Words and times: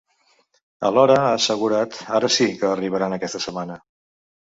Alhora, 0.87 1.17
ha 1.25 1.33
assegurat, 1.39 1.99
ara 2.19 2.29
sí, 2.37 2.47
que 2.63 2.67
arribaran 2.71 3.17
aquesta 3.19 3.43
setmana. 3.45 3.79